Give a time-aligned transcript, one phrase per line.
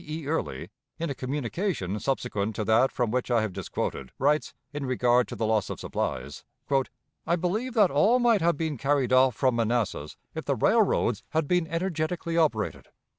[0.03, 0.25] A.
[0.25, 4.87] Early in a communication subsequent to that from which I have just quoted, writes, in
[4.87, 6.43] regard to the loss of supplies:
[7.27, 11.47] "I believe that all might have been carried off from Manassas if the railroads had
[11.47, 12.87] been energetically operated.